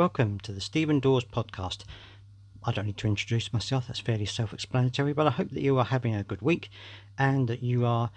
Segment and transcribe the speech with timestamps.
[0.00, 1.84] Welcome to the Stephen Dawes podcast.
[2.64, 5.76] I don't need to introduce myself, that's fairly self explanatory, but I hope that you
[5.76, 6.70] are having a good week
[7.18, 8.10] and that you are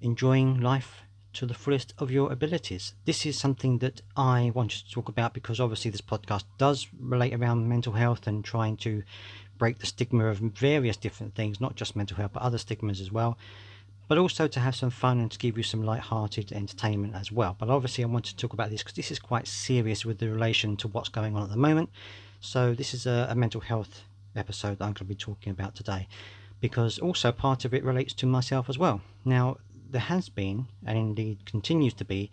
[0.00, 1.02] enjoying life
[1.34, 2.94] to the fullest of your abilities.
[3.04, 7.34] This is something that I wanted to talk about because obviously this podcast does relate
[7.34, 9.02] around mental health and trying to
[9.58, 13.12] break the stigma of various different things, not just mental health, but other stigmas as
[13.12, 13.36] well
[14.08, 17.56] but also to have some fun and to give you some light-hearted entertainment as well.
[17.58, 20.28] But obviously, I want to talk about this because this is quite serious with the
[20.28, 21.90] relation to what's going on at the moment.
[22.40, 24.02] So this is a, a mental health
[24.36, 26.08] episode that I'm going to be talking about today,
[26.60, 29.00] because also part of it relates to myself as well.
[29.24, 29.58] Now,
[29.90, 32.30] there has been, and indeed continues to be,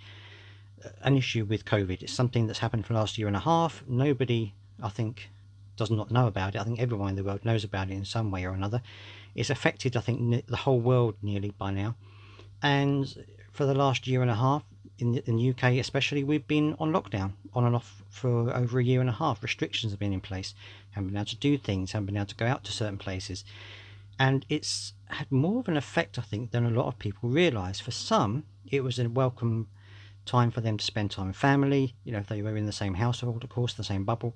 [1.01, 2.01] an issue with COVID.
[2.01, 3.83] It's something that's happened for the last year and a half.
[3.87, 5.29] Nobody, I think,
[5.75, 6.61] does not know about it.
[6.61, 8.81] I think everyone in the world knows about it in some way or another.
[9.35, 11.95] It's affected, I think, the whole world nearly by now.
[12.61, 14.63] And for the last year and a half,
[14.97, 18.79] in the, in the UK especially, we've been on lockdown, on and off for over
[18.79, 19.41] a year and a half.
[19.41, 20.53] Restrictions have been in place,
[20.91, 23.45] haven't been able to do things, haven't been able to go out to certain places.
[24.17, 27.79] And it's had more of an effect, I think, than a lot of people realise.
[27.79, 29.67] For some, it was a welcome
[30.29, 32.71] time for them to spend time with family, you know, if they were in the
[32.71, 34.35] same household, of course, the same bubble.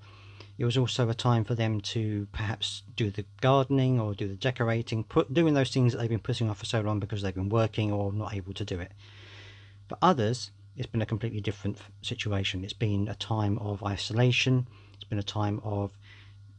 [0.57, 4.35] It was also a time for them to perhaps do the gardening or do the
[4.35, 7.33] decorating, put doing those things that they've been putting off for so long because they've
[7.33, 8.91] been working or not able to do it.
[9.87, 12.63] For others, it's been a completely different situation.
[12.63, 14.67] It's been a time of isolation.
[14.95, 15.91] It's been a time of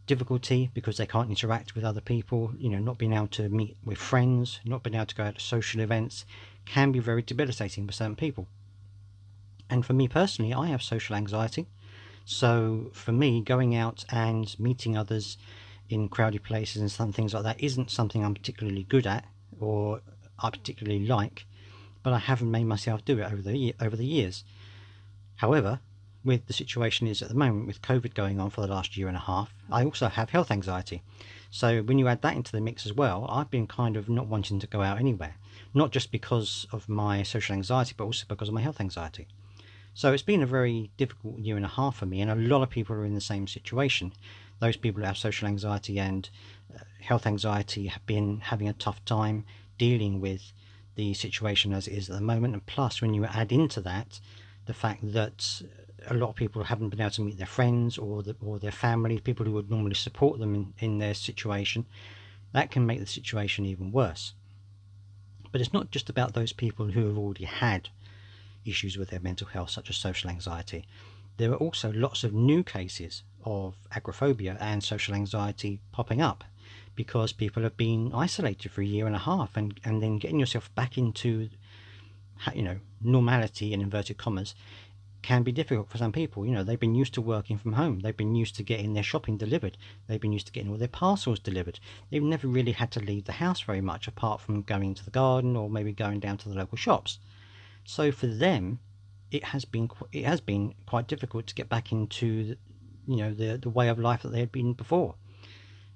[0.07, 2.53] difficulty because they can't interact with other people.
[2.57, 5.35] You know, not being able to meet with friends, not being able to go out
[5.35, 6.25] to social events
[6.67, 8.47] can be very debilitating for certain people.
[9.75, 11.67] And for me personally, I have social anxiety.
[12.25, 15.37] So for me, going out and meeting others
[15.89, 19.25] in crowded places and some things like that isn't something I'm particularly good at
[19.59, 20.01] or
[20.39, 21.45] I particularly like,
[22.05, 24.45] but I haven't made myself do it over the over the years.
[25.39, 25.81] However,
[26.23, 29.09] with the situation is at the moment with COVID going on for the last year
[29.09, 31.03] and a half, I also have health anxiety.
[31.51, 34.29] So when you add that into the mix as well, I've been kind of not
[34.29, 35.35] wanting to go out anywhere,
[35.75, 39.27] not just because of my social anxiety, but also because of my health anxiety.
[39.97, 42.63] So it's been a very difficult year and a half for me, and a lot
[42.63, 44.13] of people are in the same situation.
[44.59, 46.29] Those people who have social anxiety and
[46.75, 49.45] uh, health anxiety have been having a tough time
[49.79, 50.53] dealing with
[50.97, 52.55] the situation as it is at the moment.
[52.55, 54.19] And plus, when you add into that
[54.67, 55.63] the fact that
[56.09, 58.73] a lot of people haven't been able to meet their friends or the, or their
[58.73, 61.87] family, people who would normally support them in, in their situation,
[62.53, 64.35] that can make the situation even worse.
[65.53, 67.91] But it's not just about those people who have already had
[68.65, 70.87] issues with their mental health, such as social anxiety.
[71.37, 76.45] There are also lots of new cases of agoraphobia and social anxiety popping up
[76.95, 80.39] because people have been isolated for a year and a half and, and then getting
[80.39, 81.49] yourself back into
[82.55, 84.55] you know normality in inverted commas
[85.23, 86.45] can be difficult for some people.
[86.45, 88.01] You know they've been used to working from home.
[88.01, 89.79] They've been used to getting their shopping delivered.
[90.07, 91.81] They've been used to getting all their parcels delivered.
[92.11, 95.11] They've never really had to leave the house very much apart from going to the
[95.11, 97.19] garden or maybe going down to the local shops
[97.85, 98.81] so for them,
[99.31, 102.57] it has been it has been quite difficult to get back into
[103.07, 105.15] you know the the way of life that they had been before,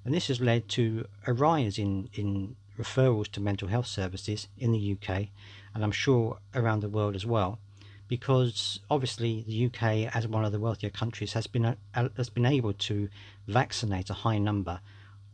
[0.04, 4.72] and this has led to a rise in in referrals to mental health services in
[4.72, 5.28] the UK,
[5.74, 7.58] and I'm sure around the world as well,
[8.06, 12.46] because obviously the UK, as one of the wealthier countries, has been a, has been
[12.46, 13.08] able to
[13.46, 14.80] vaccinate a high number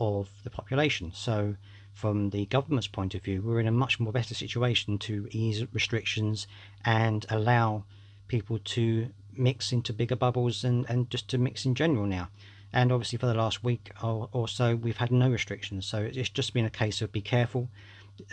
[0.00, 1.12] of the population.
[1.14, 1.56] So
[1.94, 5.64] from the government's point of view, we're in a much more better situation to ease
[5.72, 6.46] restrictions
[6.84, 7.84] and allow
[8.26, 12.28] people to mix into bigger bubbles and, and just to mix in general now.
[12.72, 15.86] And obviously, for the last week or, or so, we've had no restrictions.
[15.86, 17.68] So it's just been a case of be careful.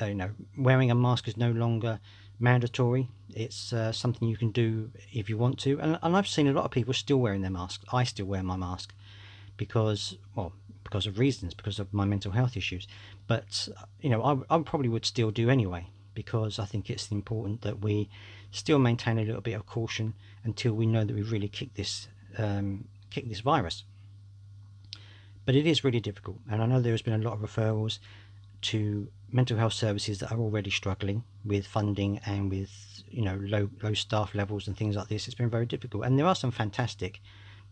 [0.02, 2.00] Uh, you know, wearing a mask is no longer
[2.40, 3.08] mandatory.
[3.36, 5.80] It's uh, something you can do if you want to.
[5.80, 7.86] And, and I've seen a lot of people still wearing their masks.
[7.94, 8.94] I still wear my mask
[9.58, 10.54] because, well,
[10.91, 12.86] because of reasons, because of my mental health issues.
[13.25, 13.69] But
[14.01, 17.80] you know, I, I probably would still do anyway because I think it's important that
[17.80, 18.10] we
[18.51, 20.13] still maintain a little bit of caution
[20.44, 23.86] until we know that we've really kicked this um, kicked this virus.
[25.45, 28.00] But it is really difficult, and I know there has been a lot of referrals
[28.63, 33.69] to mental health services that are already struggling with funding and with you know low
[33.81, 35.27] low staff levels and things like this.
[35.27, 37.21] It's been very difficult, and there are some fantastic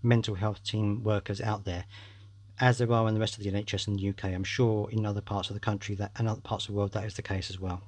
[0.01, 1.83] mental health team workers out there
[2.59, 4.25] as there are in the rest of the NHS in the UK.
[4.25, 6.93] I'm sure in other parts of the country that and other parts of the world
[6.93, 7.81] that is the case as well.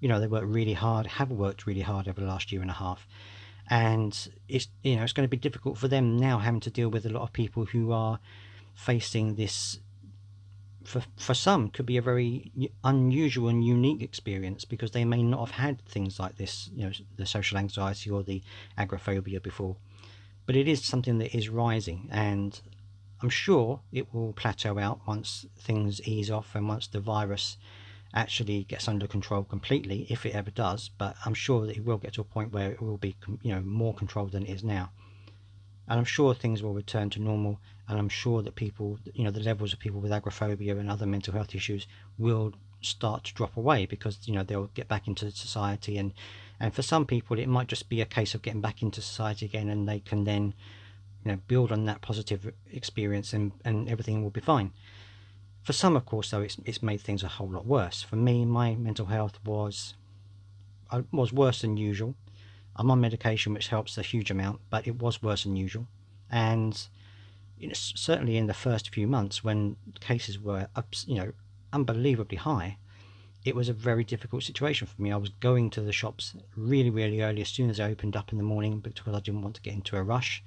[0.00, 2.70] You know, they work really hard, have worked really hard over the last year and
[2.70, 3.06] a half,
[3.68, 6.88] and it's you know it's going to be difficult for them now having to deal
[6.88, 8.18] with a lot of people who are
[8.74, 9.78] facing this.
[10.84, 12.50] For for some, could be a very
[12.82, 16.92] unusual and unique experience because they may not have had things like this, you know,
[17.16, 18.42] the social anxiety or the
[18.76, 19.76] agoraphobia before
[20.46, 22.60] but it is something that is rising, and
[23.22, 27.56] I'm sure it will plateau out once things ease off and once the virus
[28.12, 30.90] actually gets under control completely, if it ever does.
[30.98, 33.54] But I'm sure that it will get to a point where it will be, you
[33.54, 34.90] know, more controlled than it is now.
[35.88, 39.30] And I'm sure things will return to normal, and I'm sure that people, you know,
[39.30, 41.86] the levels of people with agoraphobia and other mental health issues
[42.18, 46.12] will start to drop away because you know they'll get back into society and
[46.58, 49.46] and for some people it might just be a case of getting back into society
[49.46, 50.52] again and they can then
[51.24, 54.72] you know build on that positive experience and and everything will be fine
[55.62, 58.02] for some, of course, though, it's, it's made things a whole lot worse.
[58.02, 59.94] For me, my mental health was
[60.90, 62.14] uh, was worse than usual.
[62.74, 65.86] I'm on medication, which helps a huge amount, but it was worse than usual.
[66.30, 66.86] And
[67.58, 71.32] you know, certainly in the first few months, when cases were up, you know
[71.72, 72.76] unbelievably high,
[73.44, 75.12] it was a very difficult situation for me.
[75.12, 78.32] I was going to the shops really, really early as soon as they opened up
[78.32, 80.42] in the morning because I didn't want to get into a rush.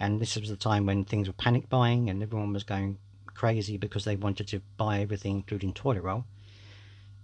[0.00, 2.98] And this was the time when things were panic buying and everyone was going
[3.34, 6.24] crazy because they wanted to buy everything, including toilet roll.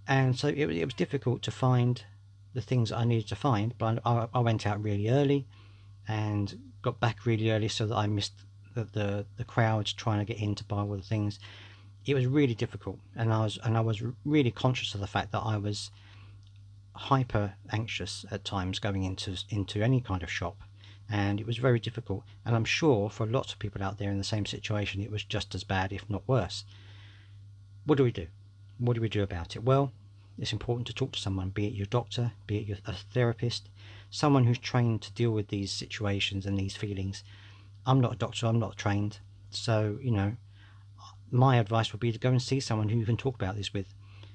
[0.07, 2.03] And so it, it was difficult to find
[2.53, 3.77] the things I needed to find.
[3.77, 5.45] But I, I, went out really early
[6.07, 8.33] and got back really early so that I missed
[8.75, 11.39] the, the, the crowds trying to get in to buy all the things.
[12.05, 15.31] It was really difficult, and I was and I was really conscious of the fact
[15.31, 15.89] that I was
[16.93, 20.61] hyper anxious at times going into into any kind of shop
[21.09, 22.23] and it was very difficult.
[22.45, 25.23] And I'm sure for lots of people out there in the same situation, it was
[25.23, 26.65] just as bad, if not worse.
[27.85, 28.27] What do we do?
[28.77, 29.63] What do we do about it?
[29.63, 29.91] Well,
[30.37, 33.69] it's important to talk to someone, be it your doctor, be it your, a therapist,
[34.09, 37.23] someone who's trained to deal with these situations and these feelings.
[37.85, 39.19] I'm not a doctor, I'm not trained.
[39.49, 40.35] So, you know,
[41.31, 43.73] my advice would be to go and see someone who you can talk about this
[43.73, 43.93] with.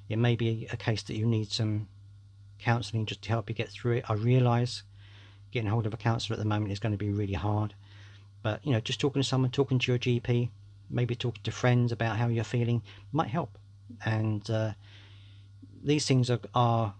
[0.08, 1.88] It may be a case that you need some
[2.58, 4.04] counselling just to help you get through it.
[4.08, 4.82] I realise
[5.50, 7.74] getting hold of a counsellor at the moment is going to be really hard.
[8.42, 10.50] But you know, just talking to someone, talking to your GP,
[10.88, 12.82] maybe talking to friends about how you're feeling
[13.12, 13.58] might help.
[14.04, 14.72] And uh,
[15.82, 16.94] these things are, are,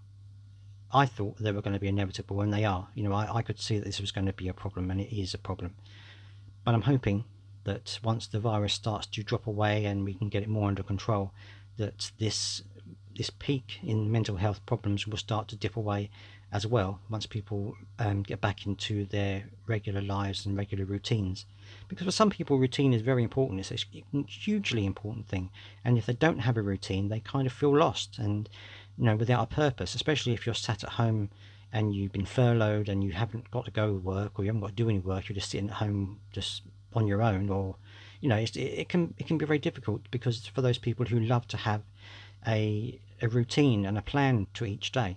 [0.93, 2.88] I thought they were going to be inevitable, and they are.
[2.94, 5.00] You know, I, I could see that this was going to be a problem, and
[5.00, 5.75] it is a problem.
[6.64, 7.25] But I'm hoping
[7.64, 10.82] that once the virus starts to drop away and we can get it more under
[10.82, 11.32] control,
[11.76, 12.62] that this
[13.20, 16.08] this peak in mental health problems will start to dip away
[16.50, 21.44] as well once people um, get back into their regular lives and regular routines.
[21.87, 23.61] Because for some people, routine is very important.
[23.61, 25.50] It's a hugely important thing.
[25.84, 28.49] And if they don't have a routine, they kind of feel lost and,
[28.96, 31.28] you know, without a purpose, especially if you're sat at home
[31.75, 34.62] and you've been furloughed and you haven't got to go to work or you haven't
[34.62, 36.62] got to do any work, you're just sitting at home just
[36.94, 37.76] on your own or,
[38.22, 41.20] you know, it, it can it can be very difficult because for those people who
[41.20, 41.82] love to have
[42.47, 45.17] a, a routine and a plan to each day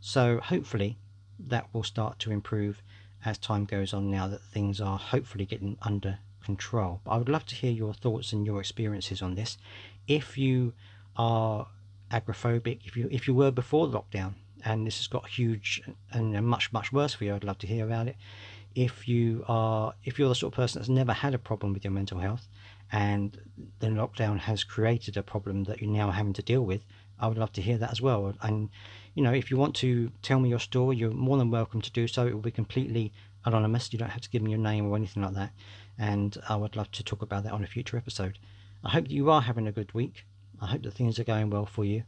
[0.00, 0.98] so hopefully
[1.38, 2.82] that will start to improve
[3.24, 7.00] as time goes on now that things are hopefully getting under control.
[7.04, 9.58] But I would love to hear your thoughts and your experiences on this.
[10.08, 10.72] If you
[11.16, 11.68] are
[12.10, 16.46] agoraphobic, if you if you were before the lockdown and this has got huge and
[16.46, 18.16] much much worse for you, I'd love to hear about it.
[18.74, 21.84] If you are if you're the sort of person that's never had a problem with
[21.84, 22.48] your mental health
[22.92, 23.40] and
[23.80, 26.84] the lockdown has created a problem that you're now having to deal with,
[27.18, 28.34] I would love to hear that as well.
[28.42, 28.68] And
[29.14, 31.90] you know, if you want to tell me your story, you're more than welcome to
[31.90, 32.26] do so.
[32.26, 33.12] It will be completely
[33.44, 33.92] anonymous.
[33.92, 35.52] You don't have to give me your name or anything like that.
[35.98, 38.38] And I would love to talk about that on a future episode.
[38.84, 40.24] I hope that you are having a good week.
[40.60, 42.04] I hope that things are going well for you.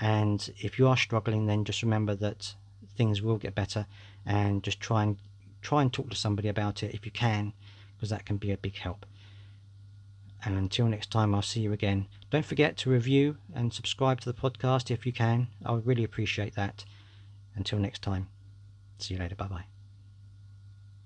[0.00, 2.54] And if you are struggling, then just remember that
[2.96, 3.86] things will get better
[4.26, 5.16] and just try and
[5.62, 7.52] try and talk to somebody about it if you can,
[7.94, 9.06] because that can be a big help.
[10.44, 12.06] And until next time, I'll see you again.
[12.30, 15.48] Don't forget to review and subscribe to the podcast if you can.
[15.64, 16.84] I would really appreciate that.
[17.54, 18.28] Until next time,
[18.98, 19.36] see you later.
[19.36, 19.71] Bye bye.